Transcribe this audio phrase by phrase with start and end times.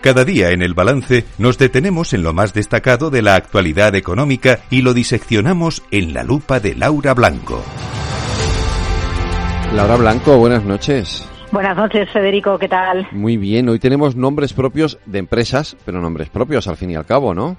[0.00, 4.60] Cada día en el balance nos detenemos en lo más destacado de la actualidad económica
[4.70, 7.62] y lo diseccionamos en la lupa de Laura Blanco.
[9.74, 11.28] Laura Blanco, buenas noches.
[11.50, 13.08] Buenas noches, Federico, ¿qué tal?
[13.12, 17.04] Muy bien, hoy tenemos nombres propios de empresas, pero nombres propios al fin y al
[17.04, 17.56] cabo, ¿no?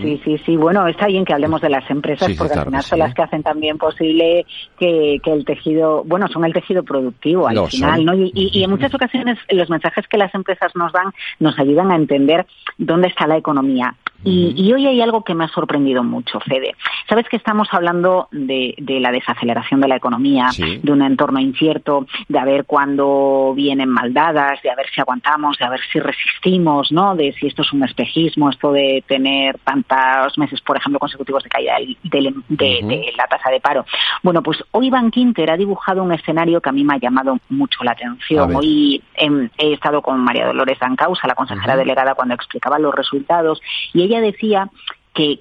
[0.00, 0.56] Sí, sí, sí.
[0.56, 3.42] Bueno, está bien que hablemos de las empresas porque al final son las que hacen
[3.42, 4.44] también posible
[4.78, 8.14] que, el tejido, bueno, son el tejido productivo al final, ¿no?
[8.14, 12.46] Y, en muchas ocasiones los mensajes que las empresas nos dan nos ayudan a entender
[12.78, 13.94] dónde está la economía.
[14.24, 16.74] Y, hoy hay algo que me ha sorprendido mucho, Fede.
[17.08, 22.38] Sabes que estamos hablando de, la desaceleración de la economía, de un entorno incierto, de
[22.38, 26.90] a ver cuándo vienen maldadas, de a ver si aguantamos, de a ver si resistimos,
[26.90, 27.14] ¿no?
[27.14, 31.50] De si esto es un espejismo, esto de tener tantos meses, por ejemplo, consecutivos de
[31.50, 33.84] caída de, la tasa de paro.
[34.22, 37.38] Bueno, pues hoy Van Quinter ha dibujado un escenario que a mí me ha llamado
[37.50, 38.54] mucho la atención.
[38.54, 43.60] Hoy he, estado con María Dolores Dancausa, la consejera delegada, cuando explicaba los resultados,
[43.92, 44.70] y ella decía
[45.14, 45.40] que,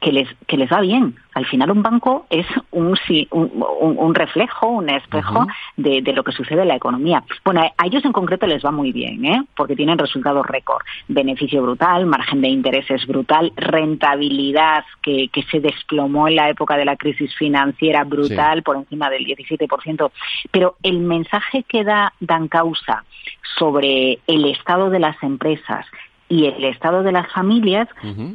[0.00, 1.16] que, les, que les va bien.
[1.32, 2.94] Al final un banco es un,
[3.30, 7.24] un, reflejo, un espejo de, lo que sucede en la economía.
[7.44, 9.42] Bueno, a ellos en concreto les va muy bien, ¿eh?
[9.56, 10.82] porque tienen resultados récord.
[11.06, 16.84] Beneficio brutal, margen de intereses brutal, rentabilidad que, que se desplomó en la época de
[16.84, 20.10] la crisis financiera brutal, por encima del 17%.
[20.50, 23.04] Pero el mensaje que da Dan Causa
[23.58, 25.86] sobre el estado de las empresas,
[26.28, 27.88] y el estado de las familias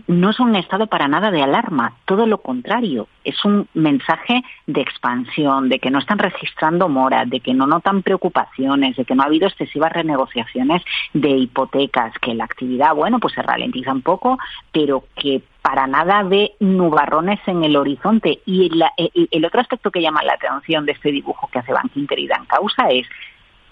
[0.08, 4.82] no es un estado para nada de alarma, todo lo contrario, es un mensaje de
[4.82, 9.24] expansión, de que no están registrando mora, de que no notan preocupaciones, de que no
[9.24, 10.84] ha habido excesivas renegociaciones
[11.14, 14.38] de hipotecas, que la actividad, bueno, pues se ralentiza un poco,
[14.72, 18.42] pero que para nada ve nubarrones en el horizonte.
[18.46, 18.70] Y
[19.32, 22.28] el, otro aspecto que llama la atención de este dibujo que hace Bank Inter y
[22.28, 23.08] Dan Causa es,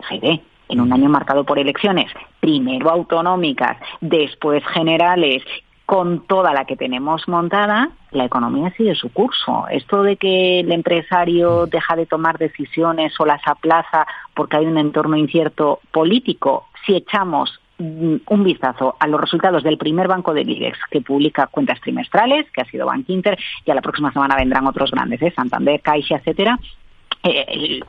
[0.08, 5.44] se ve en un año marcado por elecciones, primero autonómicas, después generales,
[5.86, 9.66] con toda la que tenemos montada, la economía sigue su curso.
[9.70, 14.78] Esto de que el empresario deja de tomar decisiones o las aplaza porque hay un
[14.78, 20.44] entorno incierto político, si echamos mm, un vistazo a los resultados del primer banco de
[20.44, 24.38] IBEX que publica cuentas trimestrales, que ha sido Bank Inter, y a la próxima semana
[24.38, 25.34] vendrán otros grandes, ¿eh?
[25.36, 26.58] Santander, Caixa, etcétera,
[27.24, 27.82] eh,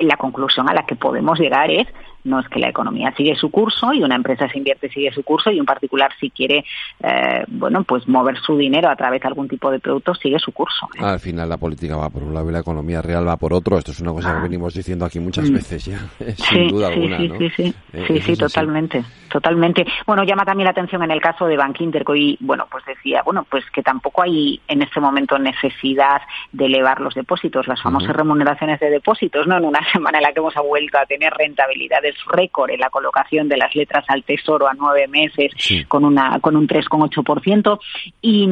[0.00, 1.86] la conclusión a la que podemos llegar es
[2.24, 5.22] no es que la economía sigue su curso y una empresa se invierte sigue su
[5.22, 6.64] curso y un particular si quiere
[7.02, 10.52] eh, bueno pues mover su dinero a través de algún tipo de producto sigue su
[10.52, 11.04] curso ¿eh?
[11.04, 13.78] al final la política va por un lado y la economía real va por otro.
[13.78, 14.42] Esto es una cosa que ah.
[14.42, 15.54] venimos diciendo aquí muchas mm.
[15.54, 15.98] veces ya
[16.36, 17.74] sin duda alguna sí, sí, sí.
[17.92, 19.86] Eh, sí sí totalmente totalmente.
[20.06, 22.84] Bueno llama también la atención en el caso de Bank Inter que hoy bueno pues
[22.84, 27.82] decía bueno pues que tampoco hay en este momento necesidad de elevar los depósitos las
[27.82, 31.32] famosas remuneraciones de depósitos no en una semana en la que hemos vuelto a tener
[31.32, 35.52] rentabilidades récord en la colocación de las letras al tesoro a nueve meses
[35.88, 37.78] con una con un 3,8%
[38.22, 38.48] y,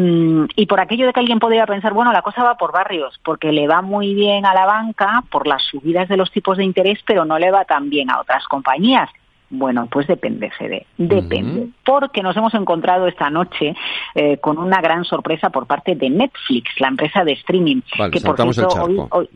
[0.57, 3.53] y por aquello de que alguien podría pensar bueno la cosa va por barrios porque
[3.53, 6.99] le va muy bien a la banca por las subidas de los tipos de interés
[7.07, 9.11] pero no le va tan bien a otras compañías
[9.51, 11.69] bueno, pues depende, Fede, depende.
[11.85, 13.75] Porque nos hemos encontrado esta noche
[14.15, 17.81] eh, con una gran sorpresa por parte de Netflix, la empresa de streaming.
[18.13, 18.69] que por cierto,
[19.11, 19.29] Hoy,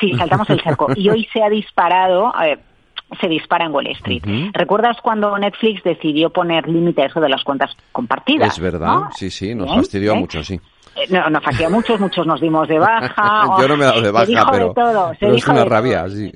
[0.00, 0.88] Sí, saltamos el charco.
[0.96, 2.32] y hoy se ha disparado,
[3.20, 4.22] se dispara en Wall Street.
[4.52, 8.52] ¿Recuerdas cuando Netflix decidió poner límite a eso de las cuentas compartidas?
[8.54, 10.60] Es verdad, sí, sí, nos fastidió mucho, sí.
[10.96, 13.46] Eh, no, nos fastidió a muchos, muchos nos dimos de baja.
[13.60, 16.32] Yo no me he dado de baja, pero, es una rabia, sí.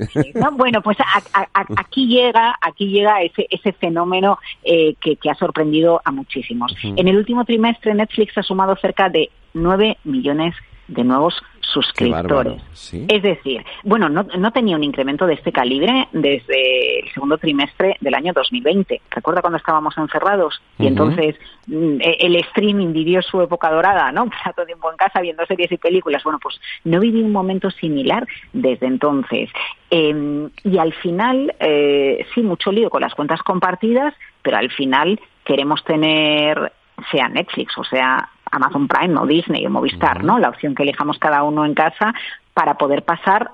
[0.52, 0.98] Bueno, pues
[1.54, 6.74] aquí llega, aquí llega ese, ese fenómeno eh, que, que, ha sorprendido a muchísimos.
[6.82, 10.54] En el último trimestre Netflix ha sumado cerca de 9 millones
[10.88, 11.34] de nuevos
[11.74, 12.62] suscriptores.
[13.08, 17.96] Es decir, bueno, no, no, tenía un incremento de este calibre desde el segundo trimestre
[18.00, 19.00] del año 2020.
[19.10, 20.60] ¿Recuerda cuando estábamos encerrados?
[20.78, 21.36] Y entonces
[21.66, 24.28] mm, e, el streaming vivió su época dorada, ¿no?
[24.56, 26.22] Todo tiempo en casa viendo series y películas.
[26.22, 29.50] Bueno, pues no viví un momento similar desde entonces.
[29.90, 35.20] Em, y al final, eh, sí, mucho lío con las cuentas compartidas, pero al final
[35.44, 36.72] queremos tener
[37.10, 40.38] sea Netflix o sea Amazon Prime o Disney o Movistar, ¿no?
[40.38, 42.14] La opción que elijamos cada uno en casa
[42.52, 43.50] para poder pasar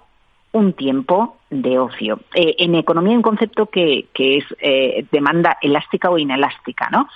[0.52, 2.20] un tiempo de ocio.
[2.34, 7.08] Eh, en economía hay un concepto que, que es eh, demanda elástica o inelástica, ¿no?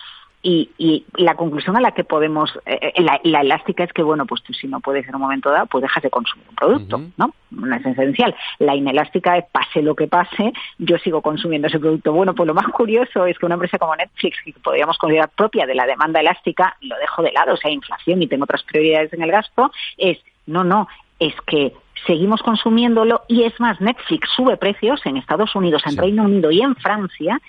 [0.47, 4.43] Y, la conclusión a la que podemos, eh, eh, la, elástica es que, bueno, pues
[4.43, 7.35] tú si no puedes en un momento dado, pues dejas de consumir un producto, ¿no?
[7.51, 8.37] No es esencial.
[8.59, 12.13] La inelástica es, pase lo que pase, yo sigo consumiendo ese producto.
[12.13, 15.65] Bueno, pues lo más curioso es que una empresa como Netflix, que podríamos considerar propia
[15.65, 19.15] de la demanda elástica, lo dejo de lado, o sea, inflación y tengo otras prioridades
[19.15, 20.89] en el gasto, es, no, no,
[21.19, 21.73] es que
[22.07, 26.61] seguimos consumiéndolo y es más, Netflix sube precios en Estados Unidos, en Reino Unido y
[26.61, 27.41] en Francia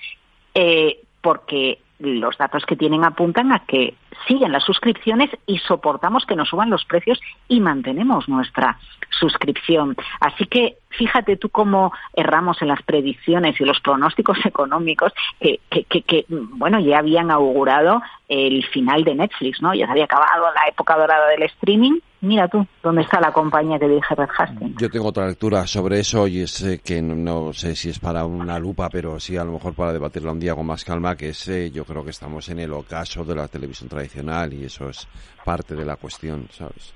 [0.54, 3.94] eh, porque los datos que tienen apuntan a que
[4.26, 8.78] siguen las suscripciones y soportamos que nos suban los precios y mantenemos nuestra
[9.10, 9.96] suscripción.
[10.20, 16.02] Así que fíjate tú cómo erramos en las predicciones y los pronósticos económicos que, que,
[16.02, 19.74] que, bueno, ya habían augurado el final de Netflix, ¿no?
[19.74, 23.78] Ya se había acabado la época dorada del streaming mira tú, ¿dónde está la compañía
[23.78, 24.76] que dije Red Hastings?
[24.78, 28.24] Yo tengo otra lectura sobre eso y es eh, que no, sé si es para
[28.24, 31.30] una lupa, pero sí a lo mejor para debatirla un día con más calma, que
[31.30, 34.05] es, eh, yo creo que estamos en el ocaso de la televisión tradicional
[34.52, 35.06] y eso es
[35.44, 36.94] parte de la cuestión, ¿sabes?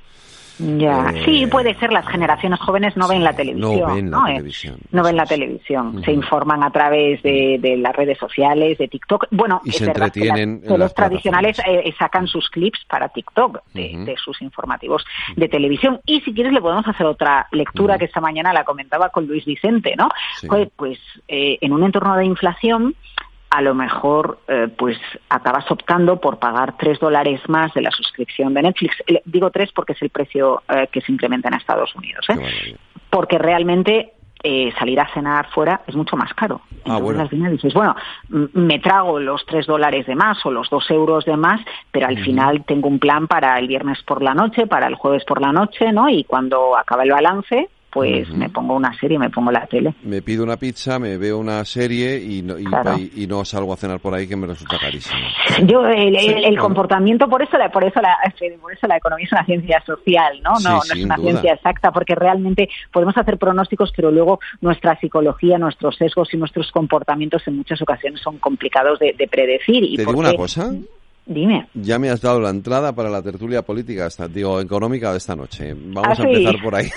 [0.61, 1.93] Ya, eh, sí, puede ser.
[1.93, 3.71] Las generaciones jóvenes no ven la televisión.
[3.71, 4.77] No ven la televisión.
[4.93, 6.03] no ven la televisión.
[6.05, 9.27] Se informan a través de, las redes sociales, de TikTok.
[9.31, 10.63] Bueno, y se entretienen.
[10.67, 15.05] los tradicionales eh, sacan sus clips para TikTok de, sus informativos
[15.37, 16.01] de televisión.
[16.05, 19.45] Y si quieres le podemos hacer otra lectura que esta mañana la comentaba con Luis
[19.45, 20.09] Vicente, ¿no?
[20.47, 20.99] Pues, pues
[21.29, 22.95] eh, en un entorno de inflación
[23.51, 24.97] a lo mejor eh, pues
[25.29, 28.97] acabas optando por pagar tres dólares más de la suscripción de Netflix.
[29.25, 32.25] Digo tres porque es el precio eh, que se implementa en Estados Unidos.
[32.29, 32.77] ¿eh?
[33.11, 34.13] Porque realmente
[34.43, 36.63] eh, salir a cenar fuera es mucho más caro.
[36.87, 37.29] Ah, bueno.
[37.29, 37.95] dices, bueno,
[38.29, 41.61] me trago los tres dólares de más o los dos euros de más,
[41.91, 45.25] pero al final tengo un plan para el viernes por la noche, para el jueves
[45.25, 46.09] por la noche, ¿no?
[46.09, 49.95] Y cuando acaba el balance, pues me pongo una serie, me pongo la tele.
[50.05, 54.01] Me pido una pizza, me veo una serie y no, y, no salgo a cenar
[54.01, 55.19] por ahí que me resulta carísimo.
[55.67, 58.17] Yo el, comportamiento por eso la, por eso la
[58.61, 60.53] por eso la economía es una ciencia social, ¿no?
[60.63, 65.59] No, no es una ciencia exacta porque realmente podemos hacer pronósticos, pero luego nuestra psicología,
[65.59, 69.97] nuestros sesgos y nuestros comportamientos en muchas ocasiones son complicados de, predecir.
[69.97, 70.73] ¿Te digo una cosa?
[71.27, 71.69] Dime.
[71.75, 75.37] Ya me has dado la entrada para la tertulia política, esta, digo, económica de esta
[75.37, 75.75] noche.
[75.77, 76.89] Vamos ah, a empezar por ahí.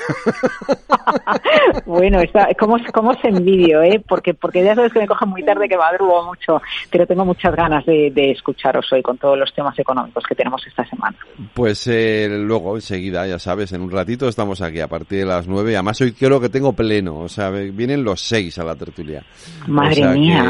[1.86, 4.04] bueno, está, ¿cómo, ¿cómo se envidio, eh?
[4.08, 7.56] Porque, porque ya sabes que me coge muy tarde, que madrugo mucho, pero tengo muchas
[7.56, 11.16] ganas de, escucharos hoy con todos los temas económicos que tenemos esta semana.
[11.54, 15.48] Pues eh, luego, enseguida, ya sabes, en un ratito estamos aquí a partir de las
[15.48, 15.75] nueve.
[15.75, 19.24] Además, hoy creo que tengo pleno, o sea, vienen los seis a la tertulia.
[19.68, 20.44] Madre mía,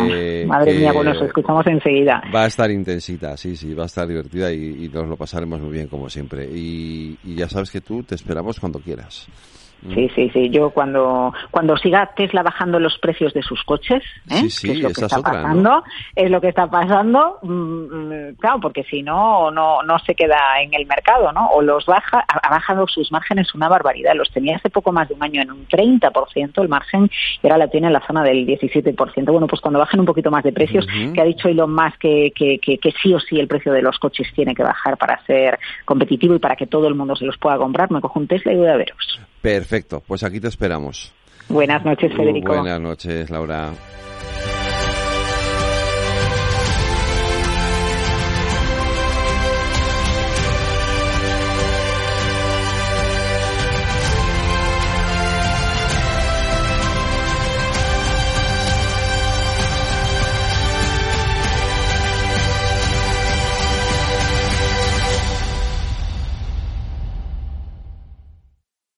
[0.46, 2.24] madre mía, bueno, os escuchamos enseguida.
[2.34, 5.71] Va a estar intensita, sí, sí va a estar divertida y, nos lo pasaremos muy
[5.71, 6.50] bien como siempre.
[6.51, 9.27] y ya sabes que tú te esperamos cuando quieras.
[9.94, 10.50] Sí, sí, sí.
[10.50, 14.50] Yo cuando cuando siga Tesla bajando los precios de sus coches, ¿eh?
[14.50, 15.84] sí, es lo que está pasando,
[16.16, 20.62] es lo que está pasando, mm, mm, claro, porque si no, no no se queda
[20.62, 21.48] en el mercado, ¿no?
[21.50, 24.14] O los baja, ha bajado sus márgenes una barbaridad.
[24.16, 27.10] Los tenía hace poco más de un año en un 30% el margen
[27.42, 29.32] y ahora la tiene en la zona del 17%.
[29.32, 32.32] Bueno, pues cuando bajen un poquito más de precios, que ha dicho Elon Musk que,
[32.36, 35.24] que, que, que sí o sí el precio de los coches tiene que bajar para
[35.26, 38.28] ser competitivo y para que todo el mundo se los pueda comprar, me cojo un
[38.28, 39.20] Tesla y voy a veros.
[39.44, 41.12] Perfecto, pues aquí te esperamos.
[41.50, 42.54] Buenas noches, Federico.
[42.54, 43.74] buenas noches, Laura.